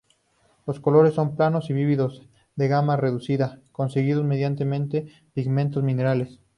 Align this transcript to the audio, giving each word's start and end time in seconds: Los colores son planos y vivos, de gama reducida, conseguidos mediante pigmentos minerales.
Los 0.65 0.79
colores 0.79 1.13
son 1.13 1.35
planos 1.35 1.69
y 1.69 1.73
vivos, 1.73 2.23
de 2.55 2.67
gama 2.67 2.97
reducida, 2.97 3.59
conseguidos 3.71 4.25
mediante 4.25 4.65
pigmentos 5.35 5.83
minerales. 5.83 6.39